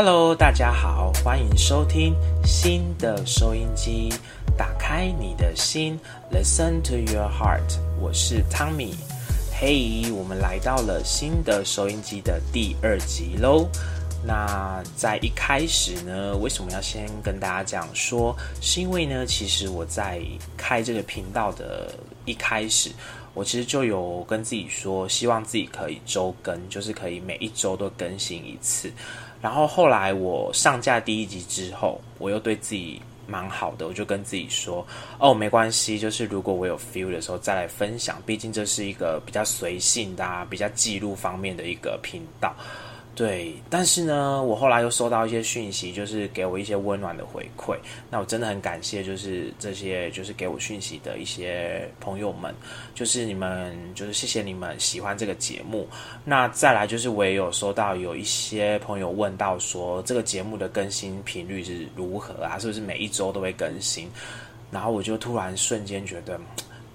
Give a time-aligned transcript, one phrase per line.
[0.00, 2.14] Hello，大家好，欢迎收听
[2.44, 4.14] 新的收音机，
[4.56, 5.98] 打开你的心
[6.32, 7.80] ，Listen to your heart。
[8.00, 8.94] 我是汤米，
[9.52, 13.68] 嘿，我们来到了新的收音机的第二集喽。
[14.24, 18.36] 那在一开始呢，为什么要先跟大家讲说？
[18.60, 20.22] 是因为呢，其实我在
[20.56, 21.92] 开这个频道的
[22.24, 22.92] 一开始，
[23.34, 28.92] 我其实就有跟自己说，希望自己可以周更，就是可以每一周都更新一次。
[29.40, 34.86] 然后后来我上架第一集之后，我又对自己蛮好的，我就跟自己说
[35.20, 42.54] ：“哦，没关系，就是如果我有 feel 的时候再来分享，毕竟这是一个比较随性的、比较记录方面的一个频道。”
[43.18, 47.76] 对，但是呢，我后来又收到一些讯息，就是给我一些温暖的回馈。
[48.08, 52.54] 那我真的很感谢，就是这些就是给我讯息的一些朋友们，
[52.94, 55.88] 就是你们，就是谢谢你们喜欢这个节目。
[56.24, 62.56] 那再来就是我也有收到有一些朋友问到说，这个节目的更新频率是如何啊？
[62.56, 64.08] 是不是每一周都会更新？
[64.70, 66.40] 然后我就突然瞬间觉得。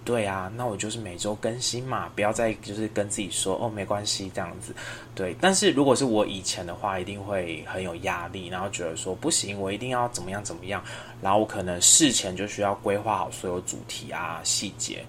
[0.06, 4.76] 对啊，那我就是每周更新嘛，不要再就是跟自己说哦没关系这样子。
[5.16, 10.84] 对，但是如果是我以前的话，一定会很有压力，然后觉得说不行，我一定要怎么样怎么样，
[11.22, 15.06] 然后我可能事前就需要规划好所有主题啊细节。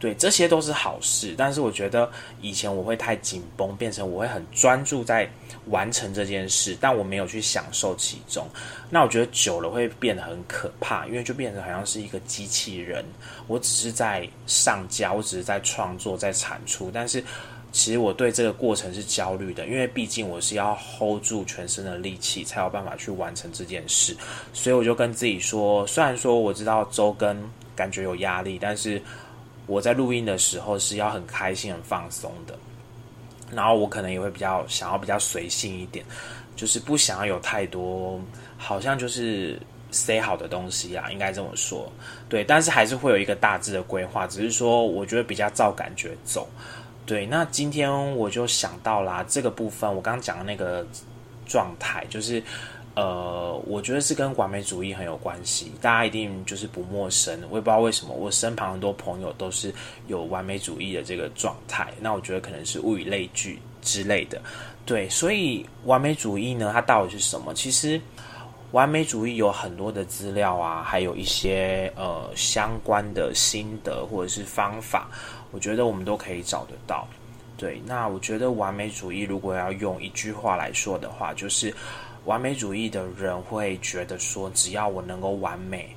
[0.00, 2.08] 对，这些都是好事，但是我觉得
[2.40, 5.28] 以前我会太紧绷，变成我会很专注在
[5.70, 8.46] 完成这件事，但我没有去享受其中。
[8.88, 13.04] 那我觉得久了会变得很可怕，因为就变成好像是一个机器人，
[13.48, 17.20] 我只是在上交，我只是在创作，在产出，但是
[17.72, 24.16] 其实我对这个过程是焦虑的，因为毕竟我是要 hold 住全身的力气，才有办法去完成这件事。
[24.52, 27.36] 所以我就跟自己说，虽然说我知道周更
[27.74, 29.02] 感觉有压力，但是。
[29.68, 32.58] 我在录音的时候是要很开心、很放松的，
[33.52, 36.04] 然后我可能也会比较想要比较随性一点，
[36.56, 38.20] 就是不想要有太多
[38.56, 39.60] 好像就是
[39.92, 41.88] say 好的东西啊，应该这么说，
[42.28, 46.48] 对，但是还是会有一个大致的规划，只是说我觉得比较照感觉走，
[47.06, 47.24] 对。
[47.26, 50.84] 那今天我就想到啦，这个部分我刚刚讲的那个
[51.46, 52.42] 状态，就是。
[52.98, 57.32] 呃，我觉得是跟完美主义很有关系，大家一定就是不陌生。
[57.48, 59.72] 我也不知道为什么，我身旁很多朋友都是
[60.08, 61.94] 有完美主义的这个状态。
[62.00, 64.42] 那我觉得可能是物以类聚之类的，
[64.84, 65.08] 对。
[65.08, 67.54] 所以完美主义呢，它到底是什么？
[67.54, 68.00] 其实
[68.72, 75.08] 完美主义有很多的资料啊，还有一些呃相关的心得或者是方法，
[75.52, 77.06] 我觉得我们都可以找得到。
[77.56, 81.72] 对，那我觉得完美主义如果要用一句话来说的话，就是。
[82.28, 85.96] 完美主义的人会觉得说，只要我能够完美，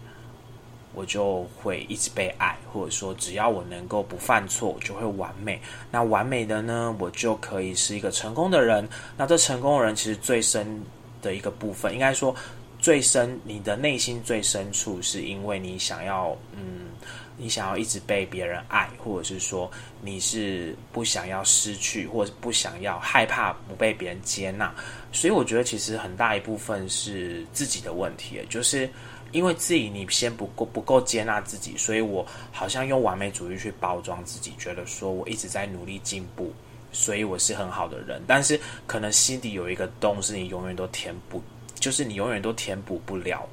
[0.93, 5.59] 我就会一直被爱，或者说只要我能够不犯错，我就会完美。
[5.91, 8.87] 那完美的呢，我就可以是一个成功的人。
[9.17, 10.81] 那这成功的人其实最深
[11.21, 12.33] 的一个部分，应该说
[12.79, 16.90] 最深，你的内心最深处，是因为你想要，嗯。
[17.37, 19.69] 你想要一直被别人爱，或者是说
[20.01, 24.73] 你是不想要失去，或者不想要害怕不被别人接纳，
[25.11, 28.89] 所以我觉得其实很大一部分是自己的问题，就是
[29.31, 36.53] 因为自己你先不够不够接纳自己，所以我好像用完美主义去包装自己，觉得说我一直在努力进步，
[36.91, 41.41] 所以我是很好的人，但是可能心底有一个洞是你永远都填补，
[41.79, 43.47] 就是你永远都填补不了，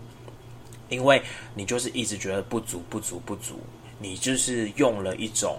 [0.88, 1.22] 因为
[1.54, 3.60] 你就是一直觉得不足不足不足。
[4.00, 5.58] 你就是用了一种，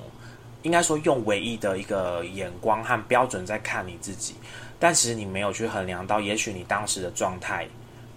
[0.62, 4.34] 应该说用唯一的一个眼光和标准在看你自己，
[4.80, 7.68] 但其实你没有去衡量到，也许你当时的状态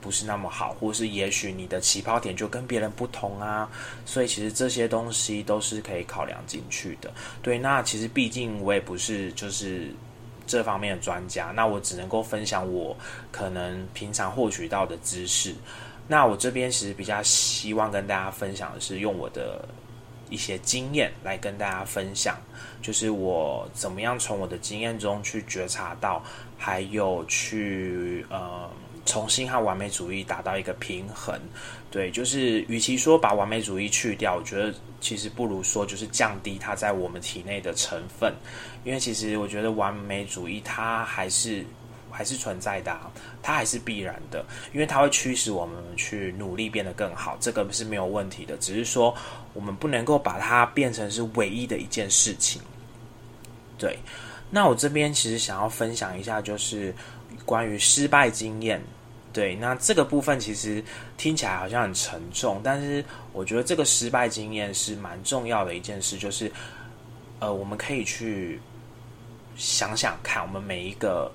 [0.00, 3.68] 不是那么好，或是也许你的起跑点就跟别人不同啊，
[4.06, 7.12] 所以其实这些东西都是可以考量进去的。
[7.42, 9.92] 对，那其实毕竟我也不是就是
[10.46, 12.96] 这方面的专家，那我只能够分享我
[13.32, 15.52] 可能平常获取到的知识。
[16.08, 19.66] 那我这边其实比较希望跟大家分享的是用我的。
[20.30, 22.40] 一些经验来跟大家分享，
[22.80, 26.24] 就是我怎么样从我的经验中去觉察到，
[26.56, 28.66] 还有去呃
[29.04, 31.38] 重新和完美主义达到一个平衡。
[31.90, 38.32] 对，就是与其说把完美主义去掉，我觉得其实不如说就是降低它在我们体内的成分，
[38.84, 41.62] 因为其实我觉得完美主义它还是。
[42.12, 42.94] 还是存在的，
[43.42, 44.44] 它还是必然的，
[44.74, 48.54] 因为它会驱使我们去努力变得更好，这个是没有问题的。
[48.58, 49.14] 只是说，
[49.54, 52.60] 我们不能够把它变成是唯一的一件事情。
[53.78, 53.98] 对，
[54.50, 56.94] 那我这边其实想要分享一下，就是
[57.46, 58.80] 关于失败经验。
[59.32, 60.84] 对，那这个部分其实
[61.16, 66.52] 听起来好像很沉重，但是我觉得这个失败经验是蛮重要的一件事，就是
[67.40, 68.60] 呃，我们可以去
[69.56, 71.32] 想想看，我们每一个。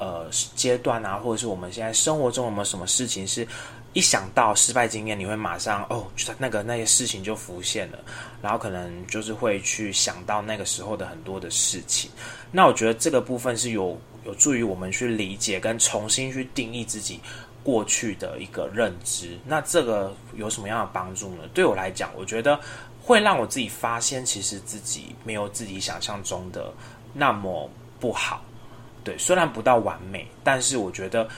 [0.00, 3.46] 呃阶段啊，或者是我们现在生活中有没有什么事情是？
[3.92, 6.06] 一想到失败经验，你会马上哦，
[6.38, 7.98] 那个那些事情就浮现了，
[8.40, 12.08] 然后可能就是会去想到那个时候的很多的事情。
[12.52, 17.18] 那我觉得这个部分是有有助于我们去理解跟重新去定义自己
[17.64, 19.36] 过去的一个认知。
[19.44, 21.42] 那这个有什么样的帮助呢？
[21.52, 22.60] 对我来讲，我觉得
[23.02, 26.72] 会让我自己发现，其实自己没有自己想象中的
[27.12, 27.68] 那么
[27.98, 28.40] 不好。
[29.04, 31.28] 对，虽然不到完美，但是我觉得。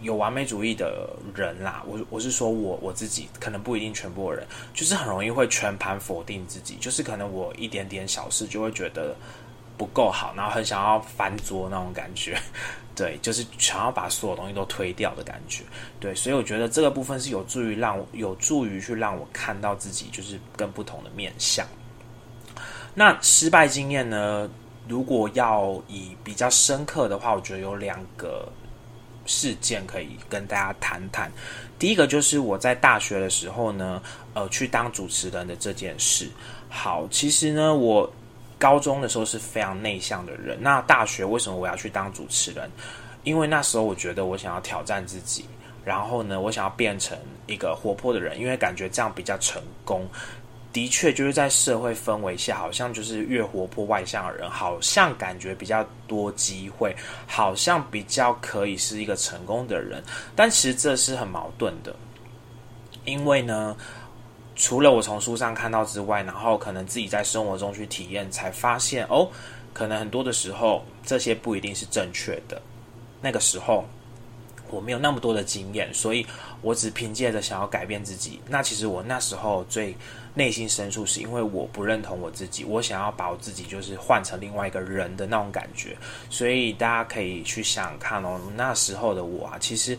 [0.00, 4.44] 有完美主义的人啦，我我是说我我自己可能不一定全部的人，
[4.74, 9.14] 就是很容易会全盘否定自己，就是可能我一点点小事就会觉得
[9.78, 12.36] 不够好，然后很想要翻桌那种感觉，
[12.96, 15.62] 对，就是想要把所有东西都推掉的感觉，
[16.00, 21.64] 对，所以我觉得这个部分是有助于让我有助于去让我看到自己就是跟不同的面相。
[22.92, 24.50] 那失败经验呢？
[24.88, 28.48] 如果要以比较深刻的话，我觉得有两个。
[29.24, 31.30] 事件可以跟大家谈谈。
[31.78, 34.02] 第一个就是我在大学的时候呢，
[34.34, 36.28] 呃，去当主持人的这件事。
[36.68, 38.12] 好，其实呢，我
[38.58, 40.58] 高中的时候是非常内向的人。
[40.60, 42.68] 那大学为什么我要去当主持人？
[43.22, 45.44] 因为那时候我觉得我想要挑战自己，
[45.84, 50.04] 然后呢，我想要变成一个活泼的人，因为感觉这样比较成功。
[50.72, 56.96] 的确，就是在社会氛围下，好像就是越活泼外向的人，好像感觉比较多机会，
[57.26, 60.02] 好像比较可以是一个成功的人。
[60.34, 61.94] 但其实这是很矛盾的，
[63.04, 63.76] 因为呢，
[64.56, 69.28] 除了我从书上看到之外，然后可能自己在生活中去体验，才发现哦，
[69.74, 72.60] 可能很多的时候这些不一定是正确的。
[73.20, 73.84] 那个时候
[74.70, 76.26] 我没有那么多的经验，所以
[76.62, 78.40] 我只凭借着想要改变自己。
[78.48, 79.94] 那其实我那时候最。
[80.34, 85.94] 内心深处是因为我不认同我自己，我想要把我自己就是换成另外一个人的那种感觉，
[86.30, 89.94] 所以大家可以去想看哦，那时候的我啊，其实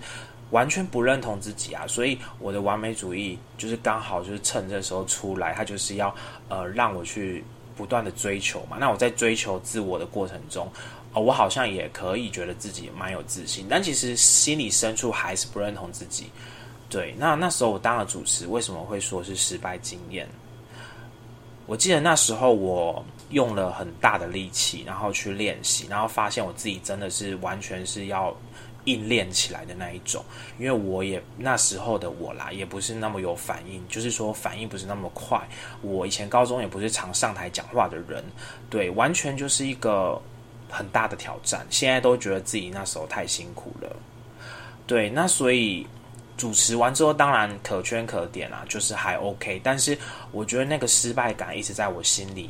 [0.50, 6.12] 完全不认同自己啊，所以我的完美主义就是刚好就是趁这时候出来，他就是要
[6.50, 7.44] 呃让我去
[7.75, 8.77] 不断的追求嘛。
[8.80, 10.68] 那我在追求自我的过程中，
[11.13, 16.27] 哦，我好像也可以觉得自己蛮有自信，但其实心里深处还是不认同自己。
[16.89, 20.27] 对，那那时候我当了主持，为什么会说是失败经验？
[21.65, 28.36] 我记得那时候我用了很大的力气，然后去练习，然后发现我自己真的是完全是要
[28.83, 30.24] 硬练起来的那一种。
[30.60, 35.42] 因为我也那时候的我啦，也不是那么有反应，就是说反应不是那么快。
[35.81, 38.24] 我以前高中也不是常上台讲话的人，
[38.69, 40.21] 对，完全就是一个
[40.74, 41.66] 很大的挑战。
[41.70, 43.96] 现在都觉得自己那时候太辛苦了，
[44.88, 45.86] 对，那所以。
[46.36, 49.62] 主持完之后，当然可圈可点啊，就是还 OK。
[49.64, 49.96] 但是
[50.31, 52.50] 我觉得那个失败感一直在我心里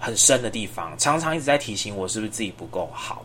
[0.00, 3.24] 很深的地方，常常一直在提醒我是不是自己不够好。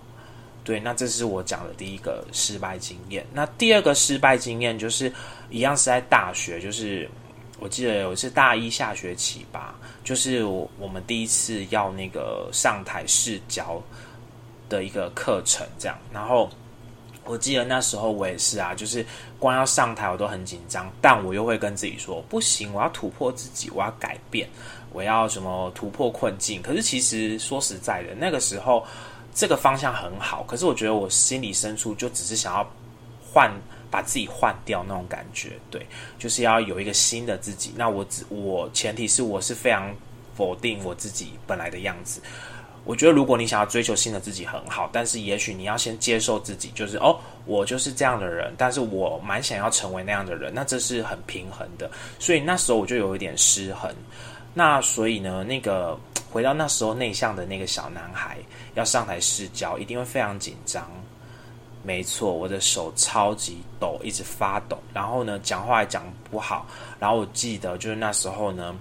[0.65, 3.25] 对，那这是我讲的第一个失败经验。
[3.33, 5.11] 那第二个失败经验就是
[5.49, 7.09] 一样是在大学，就是
[7.63, 9.73] 我记得有一次大一下学期吧，
[10.03, 13.81] 就是我们第一次要那个上台试教
[14.67, 16.49] 的一个课程，这样，然后。
[17.25, 19.05] 我记得那时候我也是啊，就是
[19.39, 24.45] 光要上台我都很紧张，但我又会跟自己说不行，我要突破自己，我要改变，
[24.91, 26.61] 我要什么突破困境。
[26.61, 28.85] 可是其实说实在的，那个时候
[29.33, 32.69] 这个方向很好，可是我觉得我心里深处就只是想要
[33.31, 33.49] 换
[33.93, 35.85] 把自己换掉那种感觉，对，
[36.17, 37.71] 就是要有一个新的自己。
[37.77, 39.95] 那我只我前提是我是非常
[40.35, 42.19] 否定我自己本来的样子。
[42.85, 51.87] 我觉得，如果你想要追求新的自己很好，但是也许你要先接受自己，就是哦，我就是这样的人，但是我蛮想要成为那样的人，那这是很平衡的。
[52.17, 53.93] 所以那时候我就有一点失衡。
[54.55, 55.95] 那所以呢，那个
[56.31, 58.39] 回到那时候内向的那个小男孩
[58.73, 60.89] 要上台试教，一定会非常紧张。
[61.83, 66.65] 没错，我的手超级抖，一直发抖，然后呢，讲话也讲不好。
[66.99, 68.75] 然后我记得就是那时候呢，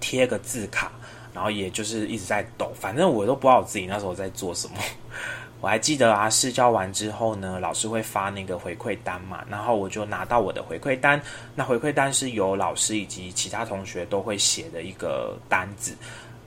[0.00, 0.92] 贴个字卡。
[1.34, 4.76] 然后也就是一直在抖，反正我都不知道我自己那时候在做什么。
[5.60, 11.20] 我还记得啊，试教完之后呢，老师会发那个回馈单嘛，然后我就拿到我的回馈单。
[11.52, 15.96] 那回馈单是由老师以及其他同学都会写的一个单子。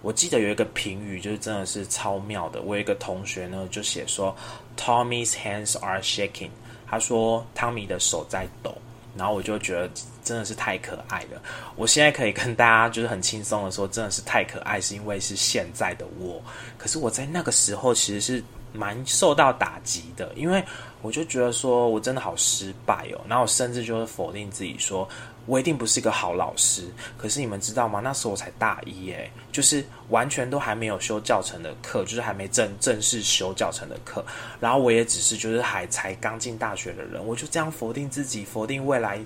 [0.01, 2.61] 我记得有一个评语，就是真的是超妙的。
[2.61, 4.35] 我有一个同学呢，就写说
[4.77, 6.51] ：“Tommy's hands are shaking。”
[6.87, 8.73] 他说：“汤米的手在抖。”
[9.17, 9.89] 然后我就觉得
[10.23, 11.41] 真的是太可爱了。
[11.75, 16.39] 我现在可以跟大家就是很轻松的说，真的是太可爱，是因为是现在的我。
[16.77, 20.63] 可是我在那个时候其实是蛮受到打击的，因为
[21.01, 25.09] 我就觉得说我真的好失败哦，然后我甚至就是否定自己说。
[25.47, 26.87] 我一定不是一个好老师，
[27.17, 27.99] 可是你们知道吗？
[28.03, 34.23] 那时候我才大一，诶，就是完全都还没有修教程的课，就是还没正正式修教程的课。
[34.59, 39.19] 然后我也只是就是还才刚进大学的人，我就这样否定自己，否定未来。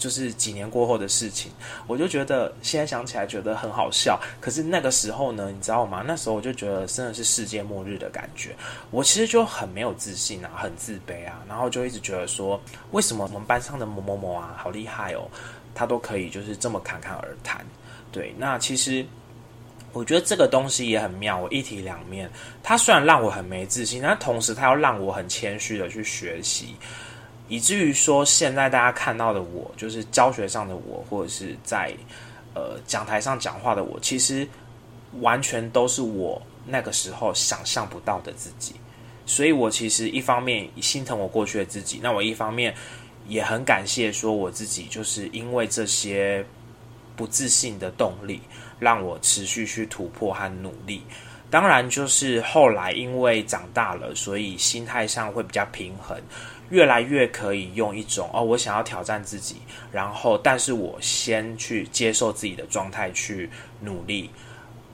[0.00, 1.52] 就是几年过后的事情，
[1.86, 4.18] 我就觉得现在想起来觉得很好笑。
[4.40, 6.02] 可是那个时候呢，你知道吗？
[6.06, 8.56] 那时候我就觉得真的是世界末日的感觉。
[8.90, 12.58] 我其实就很没有自信啊，很自卑啊，然后就一直觉得说，
[12.92, 15.28] 为什么我们班上的某某某啊，好厉害哦，
[15.74, 17.64] 他都可以就是这么侃侃而谈。
[18.10, 19.04] 对，那其实
[19.92, 22.30] 我觉得这个东西也很妙，我一体两面。
[22.62, 26.74] 他虽然让我很没自信，但同时他要让我很谦虚的去学习。
[27.50, 31.92] 以至于说，现在大家看到的我，就是教学上的我，或者是在
[32.54, 34.48] 呃讲台上讲话的我，其实
[35.20, 38.76] 完全都是我那个时候想象不到的自己。
[39.26, 42.72] 所以我其实一方面心疼我过去的自己，那我一方面
[43.26, 46.44] 也很感谢说我自己，就是因为这些
[47.16, 48.40] 不自信的动力，
[48.78, 51.02] 让我持续去突破和努力。
[51.50, 56.16] 当然，就是后来因为长大了，所以心态上会比较平衡。
[56.70, 59.56] 越来越可以用一种哦，我想要挑战自己，
[59.90, 63.50] 然后但是我先去接受自己的状态去
[63.80, 64.30] 努力，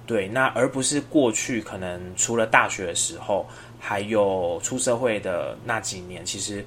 [0.06, 3.47] 对，那而不是过去可能除了大学的时候，
[3.78, 6.64] 还有出社会的那几年，其实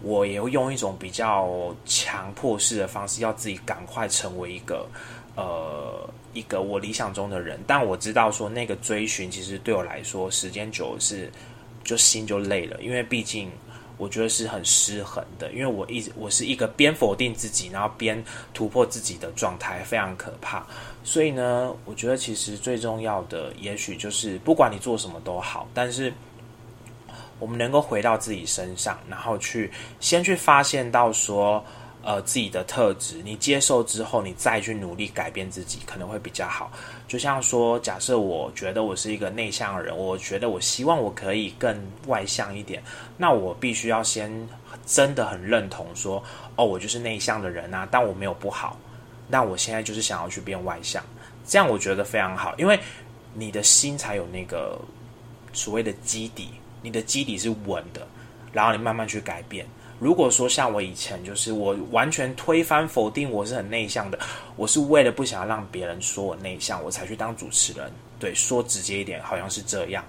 [0.00, 4.86] 我也会用一种比较强迫式的方式，要自己赶快成为一个
[5.34, 11.28] 呃一个我理想中的人，但我知道说那个追寻其实对我来说时间久是
[11.82, 13.50] 就心就累了，因为毕竟。
[14.02, 18.20] 我觉得是很失衡的，因为我一直我是一个边否定自己，然后边
[18.52, 20.66] 突破自己的状态，非常可怕。
[21.04, 26.12] 所以呢，我觉得其实最重要的，也许就是不管你做什么都好，但是
[27.38, 31.64] 我们能够回到自己身上，然后去先去发现到说。
[32.04, 36.70] 呃，自己的特质，你接受之后，你再去努力改变自己，可能会比较好。
[37.06, 42.82] 就像说，假设我觉得我是一个内向的人，我觉得我希望我可以更外向一点，
[43.16, 44.48] 那我必须要先
[44.84, 46.20] 真的很认同说，
[46.56, 48.76] 哦，我就是内向的人啊，但我没有不好，
[49.28, 51.00] 那我现在就是想要去变外向，
[51.46, 52.76] 这样我觉得非常好，因为
[53.32, 54.76] 你的心才有那个
[55.52, 56.48] 所谓的基底，
[56.82, 58.04] 你的基底是稳的，
[58.52, 59.64] 然后你慢慢去改变。
[60.02, 64.18] 如果说像我以前，就是我完全推翻否定我是很内向的，
[64.56, 67.88] 我是为了不想要让别人说我内向，我才去当主持人。
[68.18, 70.04] 对，说直接一点，好像是这样，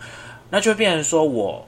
[0.50, 1.64] 那就变成说我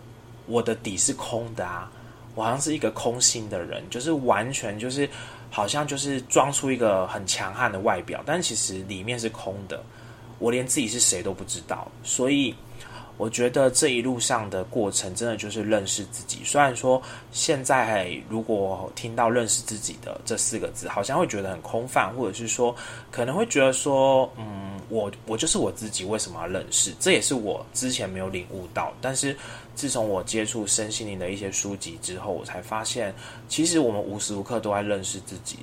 [0.47, 1.91] 我的底是空的啊，
[2.33, 5.07] 我好像是一个空心的人，就是完全就是
[5.51, 9.83] 好像就是装出一个很强悍的外表，但其实里面是空的，
[10.39, 12.55] 我连自己是谁都不知道，所以。
[13.17, 16.39] 我觉得这一路上的过程，真的就是认识自己。
[16.43, 22.75] 虽然说现在如果听到“认识自己”的这四个字，好像会觉得很空泛，或者是说
[23.11, 26.93] 可能会觉得说，嗯，我我就是我自己，为什么要认识？
[26.99, 28.93] 这也是我之前没有领悟到。
[29.01, 29.35] 但是
[29.75, 33.13] 自从我接触身心灵的一些书籍之后，我才发现，
[33.47, 35.59] 其实我们无时无刻都在认识自己。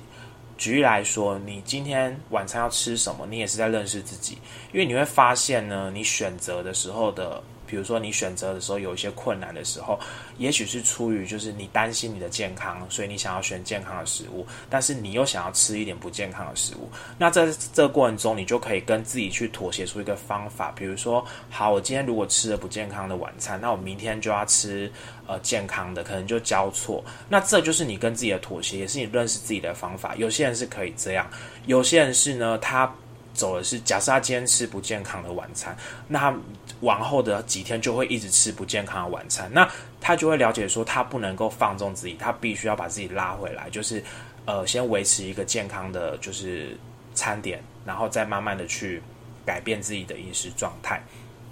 [0.57, 3.25] 举例来说，你今天晚餐要吃什么？
[3.29, 4.37] 你也是在认识自己，
[4.71, 7.43] 因为你会发现呢，你选择的时候的。
[7.73, 9.99] 比如说，你选择的时候有一些困难的时候，
[10.37, 16.87] 也许是出于就是你担心你的健康，所以你想要选健康的食物，但是你又想要吃一点不健康的食物。
[17.17, 20.71] 那在这过程中，你就可以跟自己去妥协出一个方法。
[20.75, 24.91] 比如说，好，我今天如果吃了不健康的晚餐，那我明天就要吃
[25.25, 27.03] 呃健康的，可能就交错。
[27.27, 30.15] 那这就是你跟自己的妥协，也是你认识自己的方法。
[30.15, 31.27] 有些人是可以这样，
[31.65, 32.93] 有些人是呢，他。
[33.33, 35.75] 走的是，假设他今天吃不健康的晚餐，
[36.07, 36.33] 那
[36.81, 39.67] 往后的几天就会一直吃不健康的晚餐，那
[39.99, 44.03] 他就会了解说，他不能够放纵自己，他必须要把自己拉回来，就是
[44.45, 46.77] 呃，先维持一个健康的，就是
[47.15, 49.01] 餐点，然后再慢慢的去
[49.45, 51.01] 改变自己的饮食状态，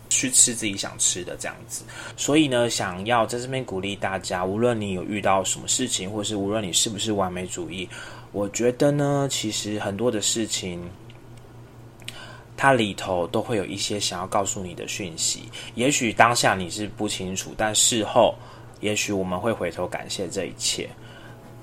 [0.10, 1.84] 去吃自己想吃的这样子。
[2.16, 7.90] 所以呢，想要在这边鼓励大家，无论你有遇到什么事情，或是无论你是不是完美主义，
[8.34, 10.80] 我觉得呢，其实很多的事情。
[12.62, 18.36] 它里头都会有一些想要告诉你的讯息，也许当下你是不清楚，但事后，
[18.82, 20.88] 也许我们会回头感谢这一切。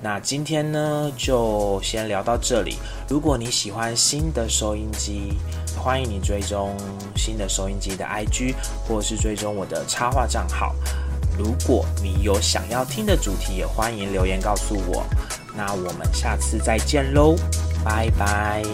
[0.02, 2.78] 那今天呢，就先聊到这里。
[3.08, 5.34] 如果你喜欢新的收音机，
[5.78, 6.76] 欢迎你追踪
[7.14, 10.74] 新的收音机的 IG，或是追踪我的插画账号。
[11.38, 15.04] 如果你有想要听的主题，也欢迎留言告诉我。
[15.56, 17.36] 那我们下次再见喽，
[17.84, 18.64] 拜拜。